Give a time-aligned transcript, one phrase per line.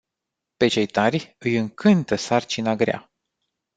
[0.57, 3.11] Pe cei tari îi încântă sarcina grea.